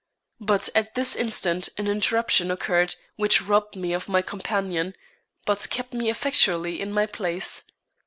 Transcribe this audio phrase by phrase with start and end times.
[0.39, 4.95] But at this instant an interruption occurred which robbed me of my companion,
[5.45, 7.65] but kept me effectually in my place.